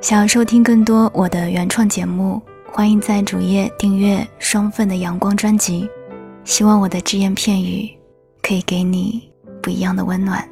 [0.00, 5.90] 想要收听更多我的原创节目，欢迎在主页订阅“双份的阳光”专辑。
[6.44, 7.90] 希望我的只言片语
[8.40, 9.28] 可以给你
[9.60, 10.48] 不一样的温暖。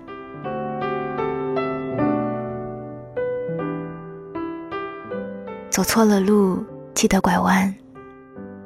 [5.70, 7.72] 走错了路，记得拐弯；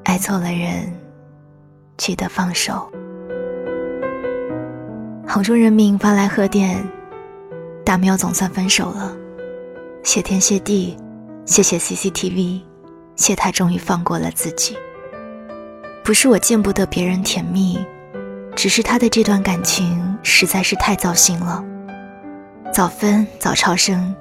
[0.05, 0.91] 爱错了人，
[1.99, 2.91] 记得放手。
[5.27, 6.83] 杭州人民发来贺电：
[7.85, 9.15] 大喵总算分手了。
[10.13, 10.97] 谢天谢地，
[11.47, 12.61] 谢谢 CCTV，
[13.15, 14.77] 谢他终于放过了自己。
[16.03, 17.79] 不是我见不得别人甜蜜，
[18.57, 21.65] 只是他的这段感情实在是太糟心了。
[22.73, 24.13] 早分早超生，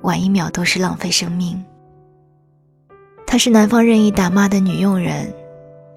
[0.00, 1.62] 晚一秒都是浪费生命。
[3.26, 5.30] 他是男方任意打骂的女佣人，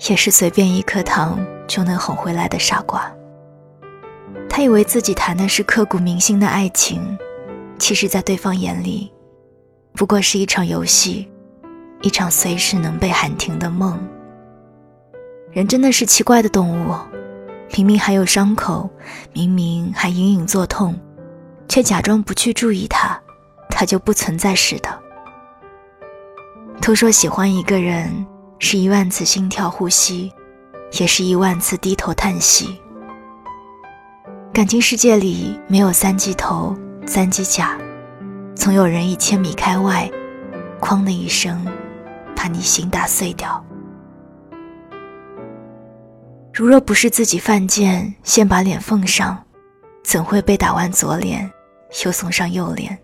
[0.10, 3.10] 也是随便一颗糖就能哄回来的傻瓜。
[4.50, 7.18] 他以为自己谈的是刻骨铭心的爱情，
[7.80, 9.10] 其实，在对方眼里。
[9.98, 11.28] 不过是一场游戏，
[12.04, 14.00] 一场随时能被喊停的梦。
[15.52, 16.96] 人真的是奇怪的动物，
[17.76, 18.88] 明明还有伤口，
[19.34, 20.94] 明明还隐隐作痛，
[21.68, 23.20] 却假装不去注意它，
[23.72, 25.00] 它就不存在似的。
[26.80, 28.24] 都说喜欢一个人
[28.60, 30.32] 是一万次心跳呼吸，
[31.00, 32.80] 也是一万次低头叹息。
[34.54, 37.76] 感情世界里没有三级头、三级甲。
[38.58, 40.10] 总有人一千米开外，
[40.82, 41.66] 哐的一声，
[42.36, 43.64] 把你心打碎掉。
[46.52, 49.42] 如若不是自己犯贱，先把脸奉上，
[50.04, 51.50] 怎会被打完左脸，
[52.04, 52.98] 又送上右脸，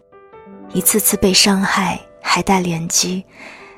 [0.73, 3.23] 一次次被伤害，还带连击，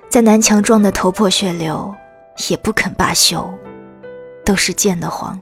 [0.09, 1.93] 在南墙撞得头破血流，
[2.49, 3.53] 也不肯罢休，
[4.45, 5.39] 都是贱的慌。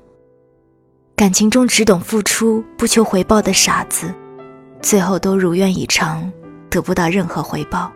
[1.16, 4.14] 感情中只懂付出不求回报的傻子。
[4.84, 6.30] 最后都如愿以偿，
[6.70, 7.90] 得不到任何回报，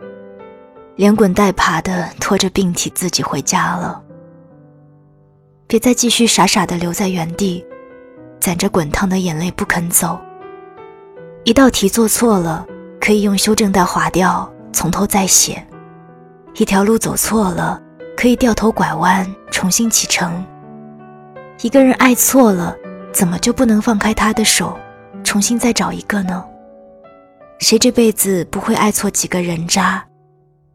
[0.96, 4.02] 连滚带爬的拖着病体自己回家了。
[5.68, 7.64] 别再继续傻傻的留在原地，
[8.40, 10.18] 攒着滚烫的眼泪不肯走。
[11.44, 12.66] 一道题做错了，
[13.02, 15.62] 可以用修正带划掉，从头再写；
[16.56, 17.82] 一条路走错了，
[18.16, 20.42] 可以掉头拐弯，重新启程。
[21.62, 22.74] 一个人爱错了，
[23.12, 24.78] 怎么就不能放开他的手，
[25.22, 26.46] 重新再找一个呢？
[27.60, 30.06] 谁这辈子不会爱错几个人渣？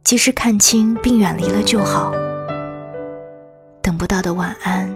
[0.02, 2.12] 及时看清并远离了就好。
[3.80, 4.92] 等不到的晚安，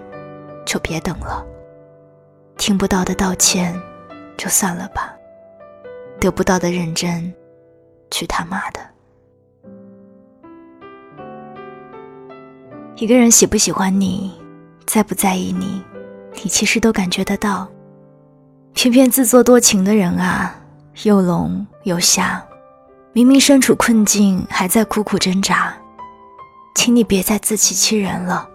[0.65, 1.45] 就别等了；
[2.59, 3.81] 听不到的道歉，
[4.37, 5.15] 就算了吧；
[6.21, 7.33] 得不到的认真，
[8.11, 8.81] 去他妈的！
[12.97, 14.33] 一个人喜不喜欢你，
[14.87, 15.83] 在不在意你，
[16.43, 17.69] 你其实都感觉得到。
[18.75, 20.55] 偏偏自作多情的人啊！
[21.05, 22.43] 又聋又瞎，
[23.13, 25.77] 明明身处困境，还在苦苦挣扎。
[26.75, 28.49] 请你别再自欺欺人了，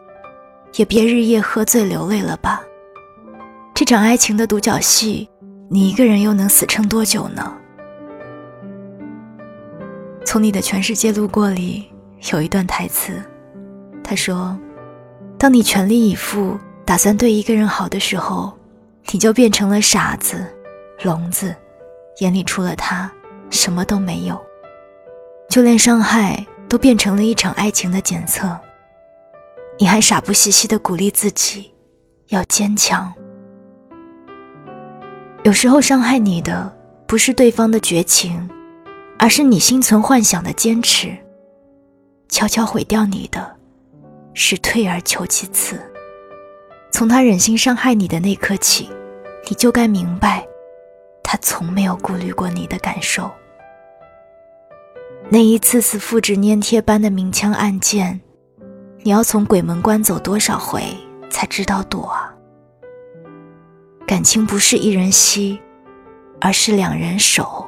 [0.75, 2.61] 也别日夜喝醉流泪了吧。
[3.75, 5.29] 这场爱情的独角戏，
[5.69, 7.53] 你一个人又能死撑多久呢？
[10.25, 11.91] 从你的全世界路过里
[12.31, 13.21] 有一段台词，
[14.03, 14.57] 他说
[15.37, 18.51] ：“当你全力以赴打算对一个人好的时候，
[19.11, 20.43] 你就变成了傻子、
[21.03, 21.55] 聋子。”
[22.19, 23.11] 眼里除了他，
[23.49, 24.39] 什么都没有，
[25.49, 28.59] 就连伤害都变成了一场爱情的检测。
[29.79, 31.71] 你还傻不兮兮的鼓励自己，
[32.27, 33.11] 要坚强。
[35.43, 36.71] 有时候伤害你的
[37.07, 38.47] 不是对方的绝情，
[39.17, 41.17] 而是你心存幻想的坚持。
[42.29, 43.57] 悄悄毁掉你的，
[44.35, 45.81] 是退而求其次。
[46.91, 48.87] 从他忍心伤害你的那刻起，
[49.49, 50.45] 你就该明白。
[51.31, 53.31] 他从没有顾虑过你的感受，
[55.29, 58.19] 那一次次复制粘贴般的明枪暗箭，
[59.01, 60.83] 你要从鬼门关走多少回
[61.29, 62.35] 才知道躲啊？
[64.05, 65.57] 感情不是一人惜，
[66.41, 67.65] 而是两人守。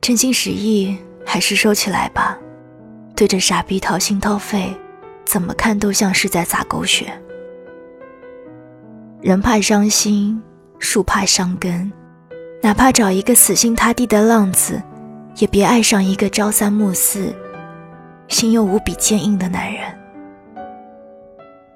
[0.00, 2.36] 真心实意还是收起来吧，
[3.14, 4.76] 对着傻逼掏心掏肺，
[5.24, 7.16] 怎么看都像是在撒狗血。
[9.20, 10.42] 人怕伤心。
[10.80, 11.92] 树怕伤根，
[12.60, 14.82] 哪怕找一个死心塌地的浪子，
[15.36, 17.32] 也别爱上一个朝三暮四、
[18.26, 19.82] 心又无比坚硬的男人。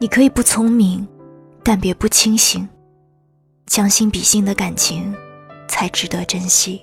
[0.00, 1.06] 你可以不聪明，
[1.62, 2.68] 但别不清醒。
[3.66, 5.14] 将心比心的感情，
[5.68, 6.82] 才值得珍惜。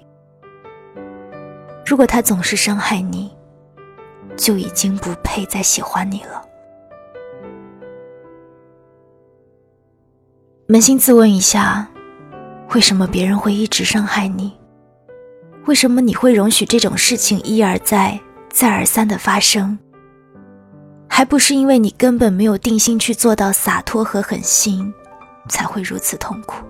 [1.86, 3.32] 如果他总是伤害你，
[4.36, 6.42] 就已经不配再喜欢你了。
[10.68, 11.91] 扪心自问一下，
[12.74, 14.54] 为什么别人会一直伤害你？
[15.66, 18.18] 为什么你会容许这种事情一而再、
[18.50, 19.78] 再而三的发生？
[21.10, 24.92] 还不是因为你根本没有定心去做到洒脱和狠心，
[25.50, 26.66] 才会如此痛苦。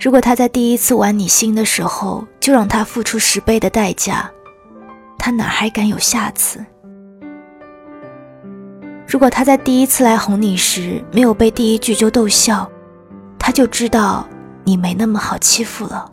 [0.00, 4.30] 如果他在第一次玩你心的时候就让他付出十倍的代价，
[5.18, 6.64] 他哪还敢有下次？
[9.06, 12.66] 如果他在第一次来哄你时没有被第一句就逗笑，
[13.38, 14.26] 他就知道
[14.66, 16.12] 你没那么好欺负了。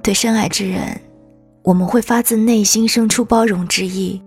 [0.00, 1.00] 对深爱之人，
[1.62, 4.22] 我们会发自内心生出包容之意，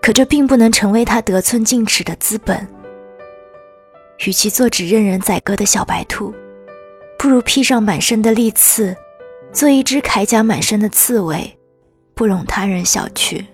[0.00, 2.66] 可这并不能成为他得寸进尺的资本。
[4.26, 6.34] 与其做只任人宰割的小白兔。
[7.18, 8.96] 不如披上满身的利刺，
[9.52, 11.56] 做一只铠甲满身的刺猬，
[12.14, 13.44] 不容他人小觑。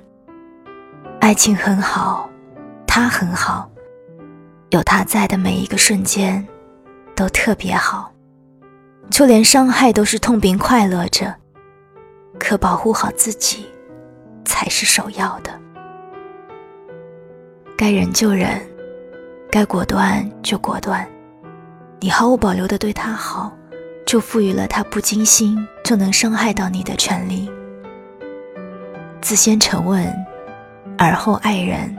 [1.21, 2.31] 爱情很好，
[2.87, 3.69] 他很好，
[4.71, 6.47] 有他在的每一个瞬间，
[7.15, 8.11] 都特别好。
[9.11, 11.35] 就连伤害都是痛并快乐着，
[12.39, 13.67] 可保护好自己，
[14.45, 15.51] 才是首要的。
[17.77, 18.61] 该忍就忍，
[19.51, 21.09] 该果断就果断。
[22.01, 23.53] 你毫无保留地对他好。
[24.07, 27.47] 就赋予了他不经心就能伤害到你的权利。
[29.21, 30.11] 自先沉稳，
[30.97, 31.95] 而后爱人，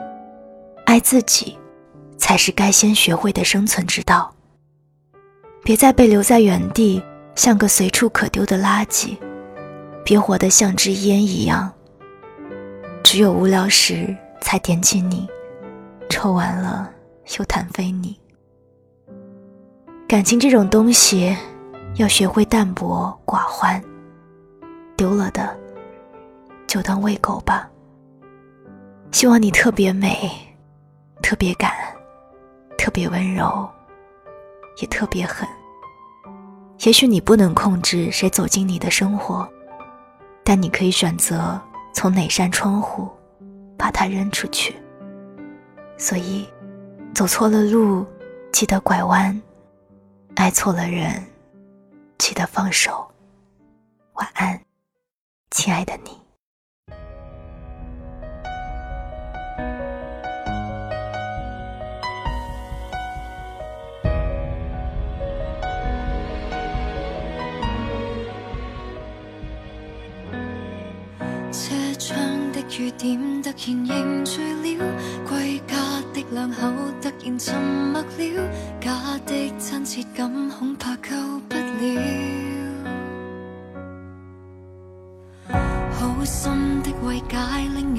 [0.87, 1.55] 爱自己，
[2.17, 4.33] 才是该先学会的生存之道。
[5.63, 7.01] 别再被留在原地，
[7.35, 9.17] 像个随处可丢的垃圾；
[10.03, 11.71] 别活得像支烟一样，
[13.03, 15.27] 只有无聊时才点起你，
[16.09, 16.89] 抽完了
[17.37, 18.19] 又弹飞你。
[20.07, 21.35] 感情这种东西。
[21.95, 23.83] 要学会淡泊寡欢，
[24.95, 25.57] 丢了的
[26.65, 27.69] 就当喂狗吧。
[29.11, 30.31] 希望你特别美，
[31.21, 31.73] 特别敢，
[32.77, 33.67] 特别温柔，
[34.79, 35.47] 也特别狠。
[36.79, 39.47] 也许你不能控制谁走进你的生活，
[40.43, 41.59] 但你可以选择
[41.93, 43.09] 从哪扇窗户
[43.77, 44.75] 把它扔出去。
[45.97, 46.47] 所以，
[47.13, 48.05] 走错了路
[48.51, 49.41] 记得拐弯，
[50.35, 51.23] 爱错了人。
[52.17, 53.09] 记得放手，
[54.13, 54.61] 晚安，
[55.51, 56.11] 亲爱的你。
[72.79, 74.79] 雨点突然凝住了，
[75.27, 75.75] 归家
[76.13, 76.71] 的两口
[77.01, 78.49] 突然沉默了，
[78.79, 81.09] 假的亲切感恐怕救
[81.49, 81.55] 不。
[81.55, 81.91] 了，
[85.91, 87.35] 好心的慰解
[87.75, 87.93] 令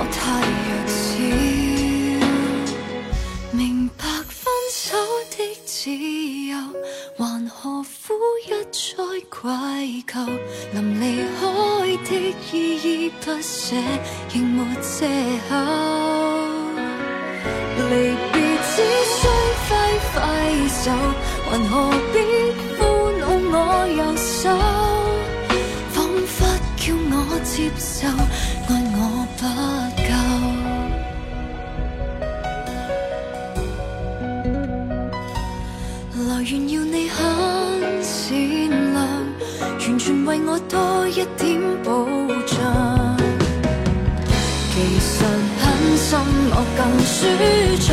[0.00, 0.18] 我太
[0.66, 0.96] 弱小。
[3.52, 4.96] 明白分手
[5.36, 5.90] 的自
[6.48, 6.56] 由，
[7.18, 8.14] 还何苦
[8.46, 8.80] 一再
[9.28, 9.38] 跪
[10.10, 10.24] 求？
[10.72, 11.02] 临离
[11.38, 11.42] 开
[12.06, 12.10] 的
[12.50, 13.76] 依依不舍，
[14.32, 15.06] 仍没借
[15.50, 15.52] 口。
[17.76, 17.92] 离
[18.32, 18.34] 别
[18.72, 19.20] 只需
[19.68, 19.68] 挥
[20.14, 20.16] 挥
[20.68, 20.82] 手，
[21.50, 21.70] 还何
[22.14, 22.16] 必
[22.78, 22.80] 苦
[23.20, 23.54] 恼我
[23.98, 24.48] 右手？
[25.92, 25.94] 仿
[26.26, 26.36] 佛
[26.78, 26.80] 叫
[27.10, 27.14] 我
[27.44, 28.08] 接受，
[29.40, 30.10] 不够。
[36.28, 37.18] 来源要你很
[38.02, 38.36] 善
[38.92, 38.98] 良，
[39.78, 41.88] 完全为我多一点保
[42.46, 43.16] 障。
[44.72, 45.24] 其实
[45.58, 45.64] 狠
[45.96, 46.08] 心
[46.52, 47.16] 我更舒
[47.86, 47.88] 畅，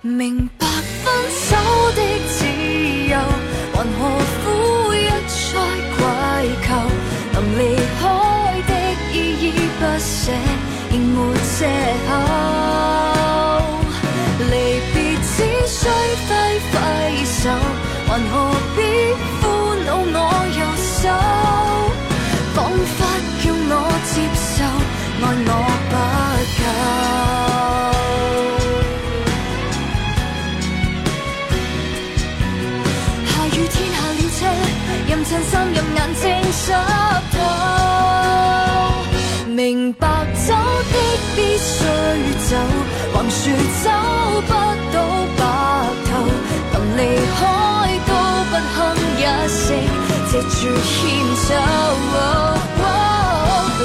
[0.00, 0.48] 明
[50.30, 50.92] 藉住牽
[51.46, 51.54] 走。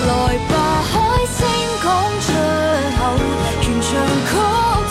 [0.08, 0.12] 來
[0.50, 0.54] 吧，
[0.90, 0.94] 開
[1.38, 1.40] 聲
[1.84, 1.86] 講
[2.26, 2.28] 出
[2.98, 3.00] 口，
[3.62, 3.88] 完場
[4.26, 4.32] 曲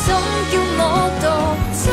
[0.05, 0.09] 怎
[0.51, 0.83] 叫我
[1.23, 1.27] 獨
[1.75, 1.87] 奏？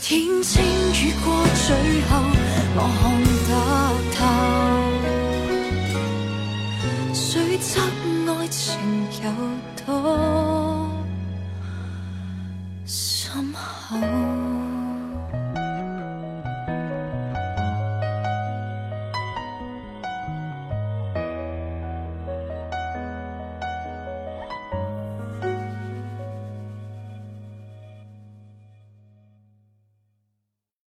[0.00, 0.08] 天
[0.42, 0.50] 青
[0.94, 0.94] 雨
[1.24, 1.26] 過
[1.66, 1.68] 最
[2.08, 2.10] 後，
[2.76, 3.02] 我看
[3.48, 3.50] 得
[4.14, 4.18] 透，
[7.12, 7.22] 雖
[7.58, 7.70] 則
[8.32, 8.58] 愛情
[9.24, 9.26] 有
[9.84, 9.88] 多
[12.86, 14.39] 深厚。